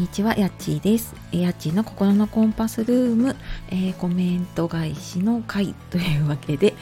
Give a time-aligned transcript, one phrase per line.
[0.00, 1.14] にちは、やっちーです。
[1.30, 3.36] やっちーの心のコンパスルーム、
[3.68, 6.74] えー、コメント返しの回というわけで、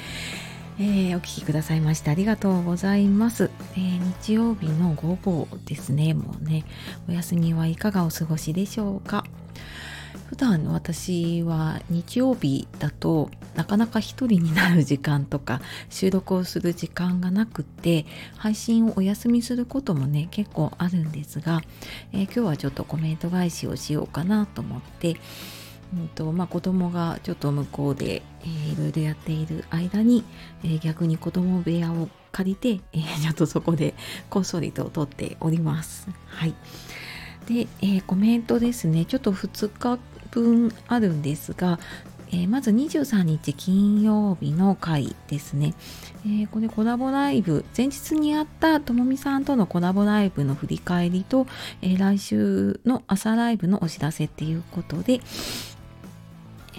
[0.79, 6.65] えー、お聴きくださいましてありがとうございます、えー、日曜日の午後ですね、もうね、
[7.09, 9.25] お休みはいかがお過ごしでしょうか？
[10.29, 18.05] 普段私は日曜日だとなかなか一人になる時間とか収録をする時間がなくて
[18.37, 21.63] 配信をお休みすることもね結構あるんですが、
[22.13, 25.17] えー、今日はちょっとコメント返しをしようかなと思って、
[25.95, 30.25] うんとまあ、子供がちょっと向こうで、えー、いろいろやっている間に、
[30.63, 33.95] えー、逆に子供部屋を借りて、えー、ちょっとそこで
[34.29, 36.07] こっそりと撮っております。
[36.27, 36.55] はい。
[37.47, 39.99] で、えー、コメントですねちょっと2日
[40.31, 41.79] 分あるんですが、
[42.31, 45.75] えー、まず23日金曜日の回ですね、
[46.25, 51.47] えー、これコラボライブ前日にあったともみさんとのコラボライブの振り返りと、
[51.81, 55.21] えー、来週の朝ライブのお知らせっていうことで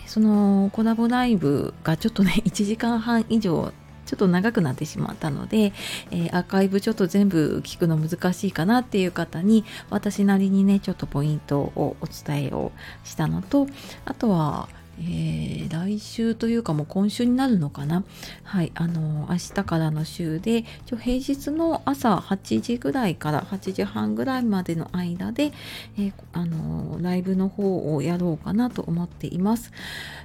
[0.06, 3.72] そのコラボライブがちょっとね1時間半以上
[4.10, 5.72] ちょっと長くなってしまったので、
[6.10, 12.72] えー、アーカイブちょっと全部聞くの難しいかなっていう方に私なりにねちょっとポイントをお伝えを
[13.04, 13.68] したのと
[14.06, 14.68] あとは
[15.02, 18.04] えー、来週というかもう今週になるのかな。
[18.44, 25.54] はいあの明日からの週でちょ平日の朝8時ぐらいから8時半ぐらいまでの間で、
[25.98, 29.72] えー、あのライブの方をやろうかなと思っています。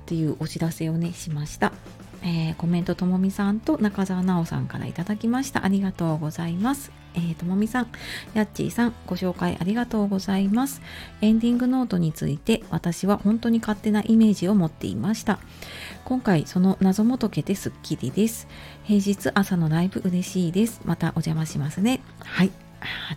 [0.00, 1.72] っていうお知らせをねしました。
[2.24, 7.86] えー、コメントともみさんと中澤奈緒さんからいただきましたありがとうございますえ、ともみさん、
[8.34, 10.82] やっちーさん、ご紹介ありがとうございます。
[11.20, 15.38] エンディングノートについて、私は本当に勝手なイメージを持っていました。
[16.04, 18.48] 今回、その謎も解けてすっきりです。
[18.82, 20.80] 平日朝のライブ嬉しいです。
[20.84, 22.00] またお邪魔しますね。
[22.20, 22.63] はい。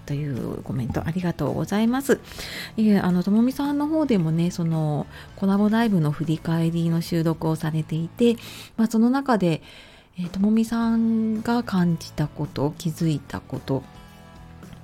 [0.06, 2.20] というコメントありがとうございます。
[2.78, 8.36] いえ、あの、ともみさんの方でもね、そのコラボライブの振り返りの収録をされていて、
[8.76, 9.62] まあ、その中で、
[10.20, 13.84] えー、ともみさんが感じたこと気づいたこと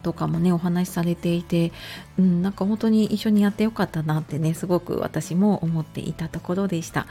[0.03, 1.72] とかもねお話しされていて、
[2.19, 7.08] うん、なんか本当に一緒にやってよかったなってねすごく私も思っていたところでした。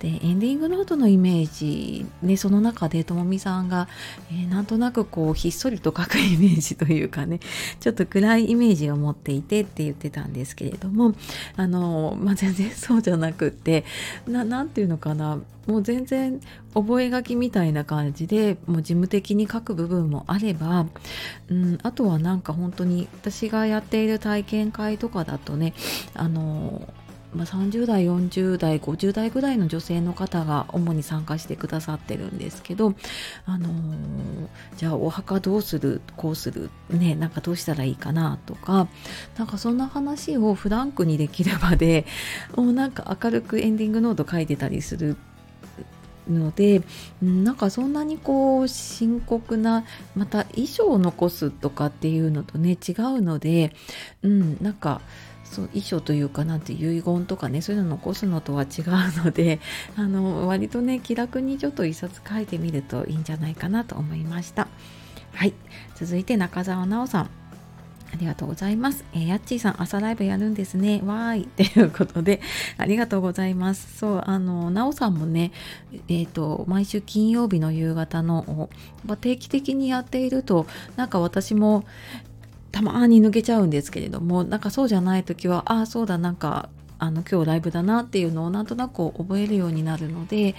[0.00, 3.88] でエンディングノートのイメージねその中でともみさんが、
[4.30, 7.40] えー、なんとなくこうひっそりと書くイメージというかね
[7.80, 11.14] ちょっと暗いイメージを持っていてって言ってたんですけれども
[11.56, 13.84] あの、まあ、全然そうじゃなくって
[14.26, 16.40] 何て言うのかなもう全然
[16.74, 20.86] 覚書みたいな感じでもう事務的に書く部分もあれば、
[21.48, 25.74] うん、あとはなんか本当に私がやっている体験会とかだとね
[26.14, 26.88] あの
[27.34, 32.94] まあ、30代40代50代ぐらいの女性の方が主に参加してくださってるんですけど、
[33.46, 38.88] あのー、じゃあお墓どうするこうするねなんかどうしたらいいかなとか
[39.38, 42.04] なんかそんな話をフランクにできる場で
[42.54, 45.16] もうなんか明るくエンディングノート書いてたりする
[46.30, 46.82] ので
[47.20, 49.84] なんかそんなにこう深刻な
[50.14, 53.72] また衣装を残すとかっていうのとね違うので、
[54.22, 55.00] うん、なんか
[55.44, 58.68] そう衣装というかなんて遺言とかねそういうの残すのとは違う
[59.24, 59.60] ので
[59.96, 64.68] あの割とね気楽にちょっと一冊書いてみるといいんじゃないかなと思いました。
[65.34, 65.54] はい。
[65.94, 67.41] 続いて中澤奈緒さん。
[68.12, 69.04] ありがとうございます。
[69.14, 71.00] えー、やっちーさん、朝ライブやるんですね。
[71.04, 71.48] わーい。
[71.56, 72.40] ということで、
[72.76, 73.98] ありがとうございます。
[73.98, 75.50] そう、あの、なおさんもね、
[76.08, 78.68] えっ、ー、と、毎週金曜日の夕方の、
[79.06, 81.84] ま定期的にやっていると、なんか私も、
[82.70, 86.68] たまに抜けちゃうんですけれども、なんかそうじゃない時は、ああ、そうだ、なんか、
[87.02, 90.54] あの今日ライブだなっていうのをなんとなく覚えるようになるので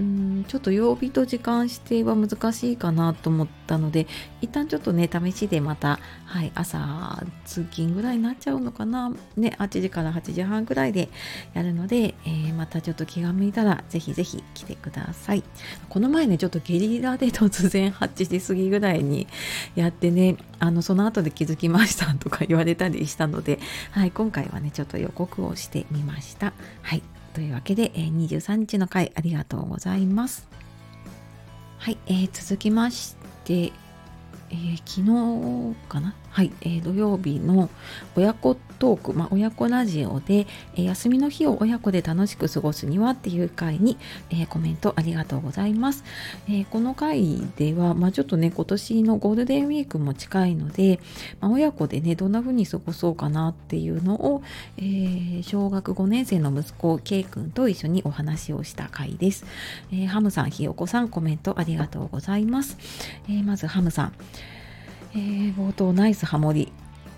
[0.00, 4.08] うんちょっと曜日と時間指定は難しいかなと思ったので
[4.40, 9.12] 一旦ちょっとね試しでまた、はい、朝通勤ぐらいになっちゃうのかな。
[9.36, 11.08] ね8時から8時半ぐらいで
[11.54, 15.44] やるので、えー、またちょっと気が向いたらぜひぜひ来てください。
[15.88, 19.28] この前ねちょっとゲリラで突然8時過ぎぐらいに
[19.76, 23.60] やってねあのその後で気づきましたとか言われたりしたので、
[23.92, 26.52] はい、今回はねちょっと予告をしてみました。
[26.82, 27.02] はい。
[27.34, 30.48] というわけで、えー、23日の回ありがとうございます。
[31.78, 36.14] はい、えー、続きまして、えー、昨日かな？
[36.34, 37.70] はい、えー、土曜日の
[38.16, 43.96] 親子トーク、まあ、親子ラジオで、えー、休みの日を親子で楽しく過ごすにはっていう回に、
[44.30, 46.02] えー、コメントありがとうございます。
[46.50, 50.98] え、この回では、まあ、ちょっとね、今年のゴールデンウィークも近いので、
[51.40, 54.42] まあ、親子でね、どんな風に過ごそうかなっていうのを、
[54.78, 59.44] え、小学5年生の息子、K 君と一緒にお話をした回です。
[59.92, 62.76] え、ハムさん、ひよこさん、コメントありがとうございます。
[63.28, 64.12] え、まず、ハムさん。
[65.14, 66.72] えー、冒頭ナイスハモリ。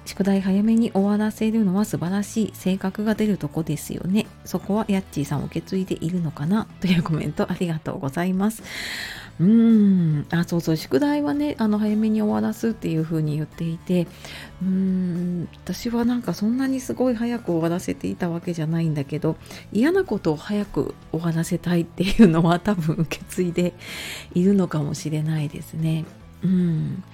[0.05, 4.27] 宿題早めに終わらせるのは素晴らしい性格が出るとこですよね。
[4.45, 6.69] そこはヤッチーさんを受け継いでいるのかな？
[6.81, 8.63] というコメントありがとうございます。
[9.41, 10.27] うーん。
[10.31, 10.77] あそうそう。
[10.77, 14.07] 宿題はねあの早めに終わらすっていう風に言っていて
[14.63, 15.49] うーん。
[15.65, 19.37] 私はなんかそんなにすごい早く終わらせていたわけじゃないんだけど
[19.73, 23.75] 嫌なことを早く終わらせたいっていうのは多分受け継いで
[24.35, 26.05] いるのかもしれないですね。
[26.47, 27.05] うん、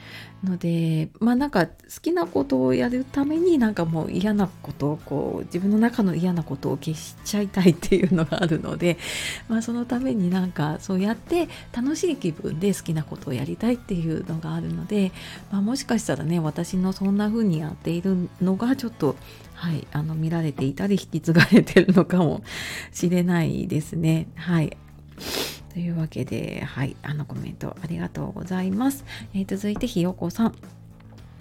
[0.45, 8.99] のでまあなんか好きなことをやるためになんかもう嫌なことをこう自分の中の嫌なことを消しちゃいたいっていうのがあるので、
[9.49, 15.13] まあ、そのためになんかそうやって楽しい気分で好きなことをやりたいっていうのがあるので、
[15.51, 19.17] まあ、もしかしたらね私のそんな風にやっているのがちょっと
[19.55, 22.43] はい、あの見られていたり引き継がれてるのかも
[22.91, 24.27] しれないですね。
[24.35, 24.77] はい
[25.73, 29.05] というわけで、はい、あのコメントありがとうございます。
[29.35, 30.82] えー、続いてひよこさん。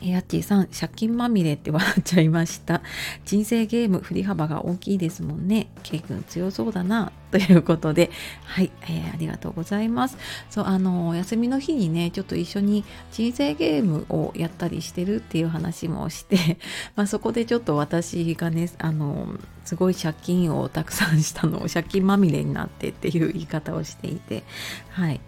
[0.01, 2.81] やっちーさん、借金まみれって笑っちゃいました。
[3.23, 5.67] 人生ゲーム、振り幅が大きいですもんね。
[5.83, 7.11] ケイ君強そうだな。
[7.31, 8.09] ということで、
[8.43, 10.17] はい、えー、ありがとうございます。
[10.49, 16.57] そう、あの、休みの日にね、ちょっと一緒に人生ゲームをやったりしてるっていう話もして、
[16.95, 24.43] まあ、そこでちょっと私がね、あの、すごい借金をたくさんしたのを借金まみれになってっていう言い方をしていて、
[24.89, 25.21] はい。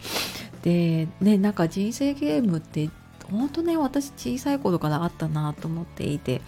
[0.63, 2.89] で、ね、なんか人生ゲームって
[3.29, 6.41] 本当ね私小さい頃からあったなと思っていて。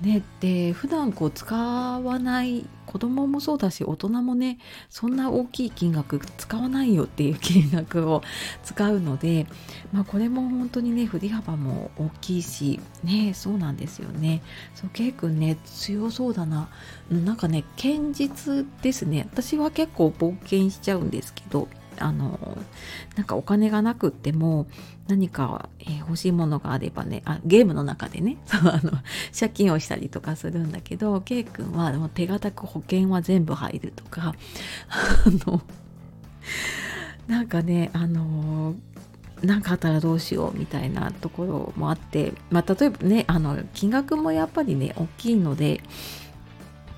[0.00, 8.22] ねで普段こう使わない子供もそうだし大人もねそんな大きい金額使わないよっていう金額を
[8.64, 9.46] 使うので、
[9.92, 14.42] まあ、これも本当にね振り幅も大きいしねそうなんですよね。
[14.74, 16.70] そう K 君ね強そうだな。
[17.10, 19.28] なんかね堅実ですね。
[19.30, 21.68] 私は結構冒険しちゃうんですけど
[22.00, 22.58] あの
[23.16, 24.66] なんかお金がなくっても
[25.08, 28.92] 何か、えー、欲しいものがあればねあゲームの中でね そうあの
[29.38, 34.34] 借金をしたりとかするんだけど K 君はでも手堅く保険は全部入るとか
[34.88, 35.62] あの
[37.26, 38.74] なんかねあの
[39.42, 45.80] 何かあったらどうしようみたいなところもあって、まあ、例えばねあの金額もやっぱりね大きいので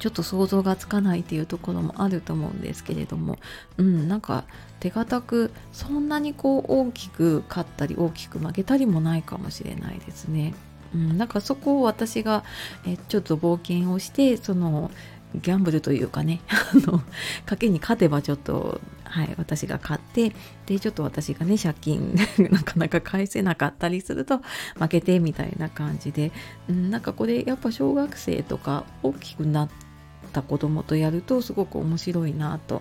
[0.01, 3.39] ちょっと想像がつかないっていうところもあると思うんですけれども
[3.77, 4.45] うんなんか
[4.81, 10.55] 手堅くそんなにこう大きく勝ったり大きく負けたりもないかもしれないですね。
[10.95, 12.43] うん、なんかそこを私が
[12.85, 14.91] えちょっと冒険をしてその
[15.35, 17.03] ギャンブルというかね あの
[17.47, 20.33] 賭けに勝てばちょっと、はい、私が勝って
[20.67, 22.17] でちょっと私がね借金
[22.51, 24.41] なかなか返せなかったりすると
[24.79, 26.33] 負けてみたいな感じで、
[26.69, 29.90] うん、なんかこれやっぱ小学生とか大きくなって
[30.31, 32.81] った子供とやるとすごく面白いなと、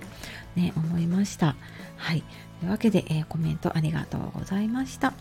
[0.56, 1.56] ね、思いました。
[1.98, 2.24] はい。
[2.60, 5.14] というわけで、えー、コメントありがとうございました。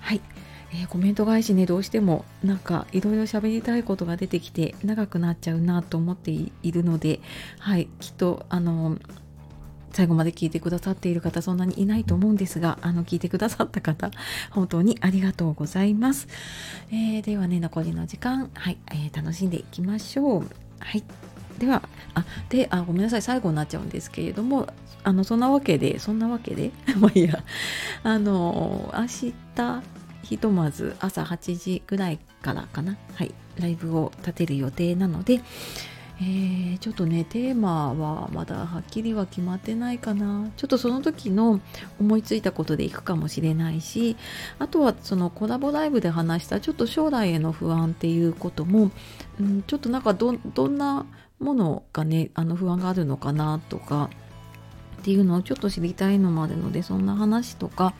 [0.00, 0.20] はい。
[0.72, 7.20] えー、コメント返しね、どうしてもなんかいろいろ喋りたいことが出てきて長くなっちゃうなと思っているので、
[7.58, 8.98] はい、きっとあの
[9.92, 14.10] 最後まで聞いてくださっている方そんなにいないと思うんですがあの聞いてくださった方
[14.50, 16.28] 本当にありがとうございます、
[16.90, 20.46] えー、ではね残りの時間はい、えー、楽しんでいきましょう
[20.78, 21.02] はい
[21.60, 21.82] では
[22.14, 24.66] あであごめんなさい最後になっちゃうんですけれども
[25.04, 27.44] あのそんなわけでそんなわけで まあいいや。
[28.02, 29.82] あの明日
[30.22, 32.96] ひとまず朝8時ぐらいからかな。
[33.14, 35.42] はいライブを立てる予定なので
[36.22, 40.50] えー、ちょっとねテーマはまだはっきりは決まってないかな。
[40.56, 41.60] ちょっとその時の
[41.98, 44.16] 思いついたことでいくかもしれないし
[44.58, 48.90] あとはそのコラボライブで話したちょっと将来への不安っていうことも、
[49.40, 51.06] うん、ちょっとなんかどんな
[51.38, 54.10] ものがねあの不安があるのかなとか
[55.00, 57.94] っていうのをちょっと知りたいのもあるのでそんな話とか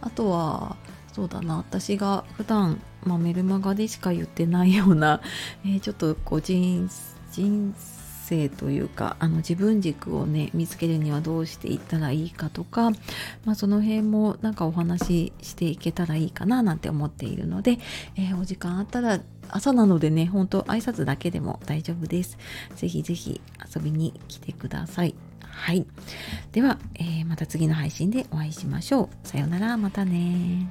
[0.00, 0.76] あとは
[1.12, 5.20] そうだな私が普段まあ、メルマガでしか言ってないような、
[5.64, 6.88] えー、ちょっとこう人
[7.34, 7.74] 人
[8.24, 12.90] 生というかあの自分軸をね見つけるにはどうしていったらいいかとか、
[13.44, 17.78] まあ、その辺もなんかお話ししていけたらいいかななんて思っているので、
[18.16, 22.38] えー、お時間あったら朝なのでねほんと挨拶だけでも大丈夫です。
[22.76, 23.40] ぜひぜひ
[23.74, 25.14] 遊びに来てください。
[25.40, 25.86] はい。
[26.52, 29.28] では、えー、また次の配信でお会いしましょう。
[29.28, 30.68] さようなら、またね